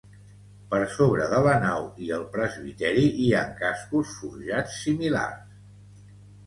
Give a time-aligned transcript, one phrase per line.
[0.69, 6.11] Per sobre de la nau i el presbiteri hi han cascos forjats similars.